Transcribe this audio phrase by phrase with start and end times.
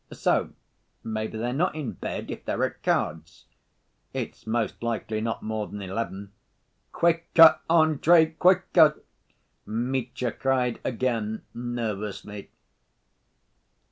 [0.11, 0.49] "So,
[1.03, 3.45] maybe they're not in bed if they're at cards.
[4.13, 6.31] It's most likely not more than eleven."
[6.91, 8.31] "Quicker, Andrey!
[8.39, 9.03] Quicker!"
[9.67, 12.49] Mitya cried again, nervously.